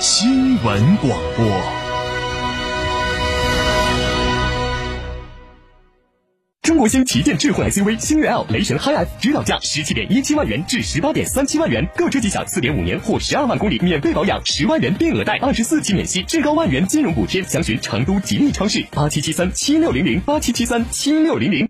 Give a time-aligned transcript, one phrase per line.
[0.00, 1.46] 新闻广播。
[6.62, 17.42] 中国星旗舰智慧 SUV 星越 L 雷神 HiF 指导价十七点一七万元至十八点三七万元，购车即享四点五年或十二万公里免费保养，十万元定额贷，二十四期免息，至高万元金融补贴。
[17.42, 21.69] 详询成都吉利超市八七七三七六零零八七七三七六零零。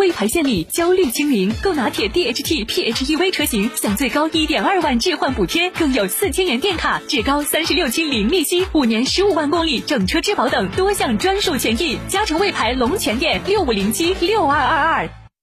[0.00, 11.98] 魏牌献礼，焦虑清零，购拿铁 DHT PHEV 车型享最高一点二万置换补贴，更有四千元电卡，至高三十六期零利息，五年十五万公里整车质保等多项专属权益。
[12.08, 15.19] 嘉诚魏牌龙泉店六五零七六二二二。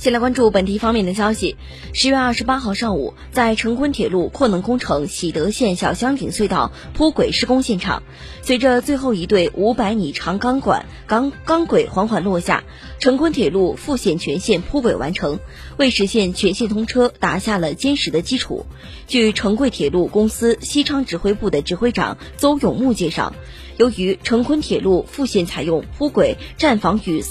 [0.00, 1.56] 先来关注本地方面的消息。
[1.92, 8.02] 十月二十八号上午，在成昆铁路扩能工程喜德县小香井隧道铺轨施工现场，
[8.40, 12.64] 随着最后一对五百米长钢管钢钢轨缓缓落下，
[12.98, 15.38] 成昆铁路复线全线铺轨完成，
[15.76, 18.64] 为实现全线通车打下了坚实的基础。
[19.06, 23.34] 据成贵铁路公司西昌指挥部的指挥长邹永木介绍，
[23.76, 27.22] 由于成昆铁路复线采用铺轨站房与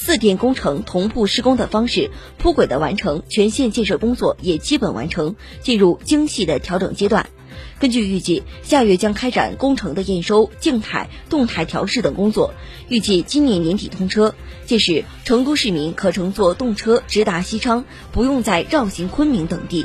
[0.00, 7.28] 四电工程同步施工的方式，铺轨的完成，全线建设工作也基本完成，进入精细的调整阶段。
[7.80, 12.54] 根据预计，下月将开展工程的验收、静态、动态调试等工作，
[12.88, 14.36] 预计今年年底通车。
[14.66, 19.84] 届时，成都市民可乘坐动车直达西昌，不用再绕行昆明等地。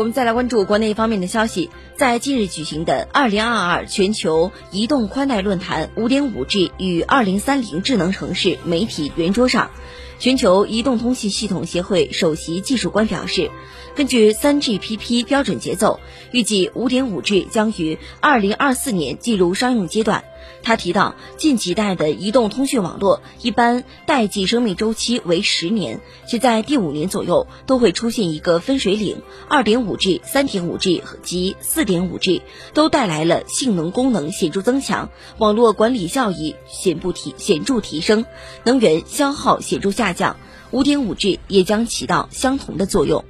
[0.00, 9.70] 我们再来关注国内方面的消息，在近日举行的2022全球移动宽带论坛 5.5G 与2030智能城市媒体圆桌上，
[10.20, 13.50] 全球移动通信系统协会首席技术官表示，
[13.96, 15.98] 根据三 GPP 标准节奏，
[16.30, 20.24] 预计五点五 G 将于二零二四年进入商用阶段。
[20.62, 29.22] 他提到，近几代的移动通讯网络一般代际生命周期为十年，且在第五年左右都会出现一个分水岭。
[29.48, 32.42] 二点五 G、三点五 G 及四点五 G
[32.74, 38.26] 都带来了性能功能显著增强，网络管理效益显不提显著提升，
[38.64, 40.36] 能源消耗显著下下降。
[40.72, 43.24] 五点五 G 也将起到相同的作用。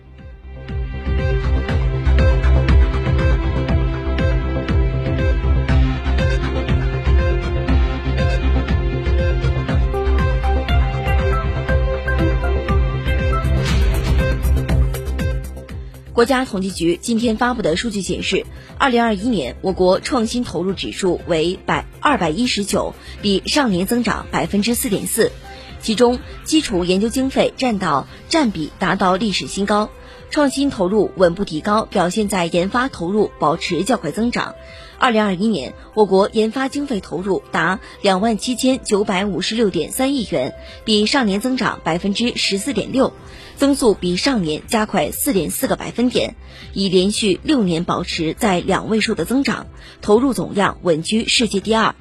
[16.13, 18.45] 国家统计局今天发布的数据显示，
[18.77, 25.33] 二零二一年我国创新投入指数为百二百一十九，比上年增长百分之四点四，
[25.81, 29.91] 其中基础研究经费占到占比达到历史新高，
[30.31, 34.55] 创新投入稳步提高，表现在研发投入保持较快增长。
[34.99, 40.55] 二零二一年，我国研发经费投入达两万七千九百五十六点三亿元，
[40.85, 43.13] 比上年增长百分之十四点六。
[43.57, 46.35] 增速比上年加快四点四个百分点，
[46.73, 49.67] 已连续六年保持在两位数的增长，
[50.01, 51.95] 投入总量稳居世界第二。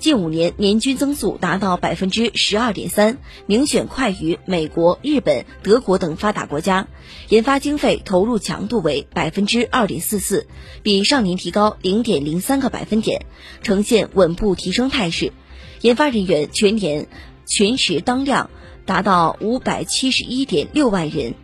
[0.00, 6.88] 近五年年均增速达到百分之十二点三，明显快于美国、日本、德国等发达国家。
[7.28, 10.46] 研发经费投入强度为百分之二点四四，
[10.82, 13.26] 比上年提高零点零三个百分点，
[13.62, 15.34] 呈现稳步提升态势。
[15.82, 17.06] 研发人员全年
[17.46, 18.48] 全时当量
[18.86, 21.34] 达到五百七十一点六万人，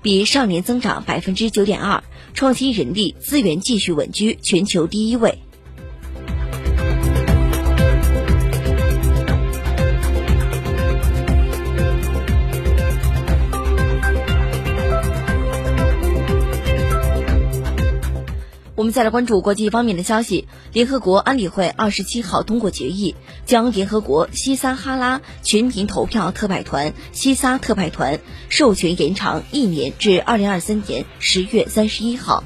[0.00, 2.02] 比上年增长百分之九点二，
[2.32, 5.38] 创新人力资源继续稳居全球第一位。
[18.76, 20.46] 我们再来关注国际方面的消息。
[20.74, 23.14] 联合国安理会二十七号通过决议，
[23.46, 28.20] 将联合国西撒哈拉全民投票特派团西撒特派团
[28.50, 32.44] 授权延长一年，至二零二三年十月三十一号。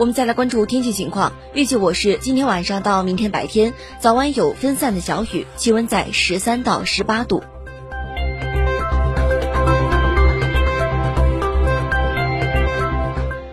[0.00, 7.42] 我们再来关注天气情况，预计我市今天晚上到明天白天早晚有分散的小雨，气温在十三到十八度。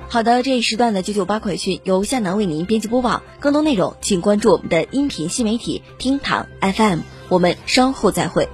[0.07, 8.47] 好的，这一时段的九九八快讯由夏楠为您编辑播报，更多内容请关注我们的音频新媒体厅堂 FM，我们稍后再会。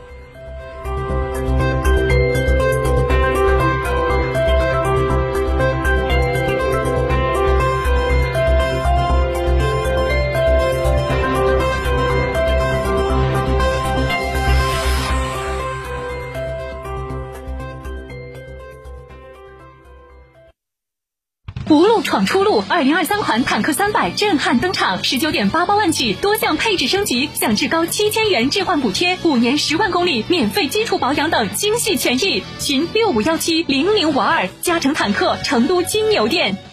[21.73, 32.43] 无路闯出路，二零二三款坦克三百震撼登场，十九点八八万起，多项配置升级，享至高七千元置换补贴，五年十万公里免费基础保养等精细权益。
[32.59, 36.72] 寻六五幺七零零五二，加成坦克成都金牛店。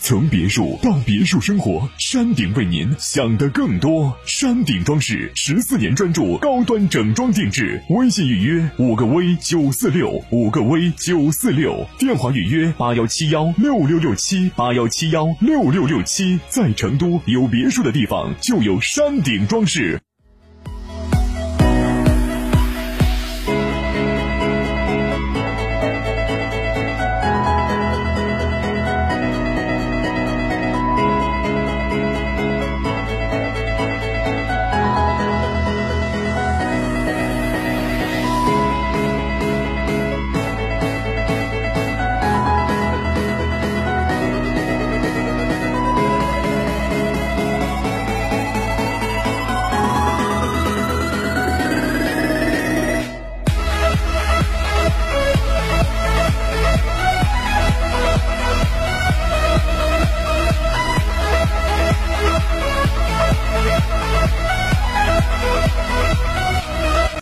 [0.00, 4.16] 从别墅到别墅生活，山顶为您想的更多。
[4.24, 16.38] 山顶装饰十四年专注高端整装定制，微信预约五个 V 九四六五个 V 九四六，电话预约八幺七幺六六六七八幺七幺六六六七。
[16.48, 20.00] 在成都有别墅的地方就有山顶装饰。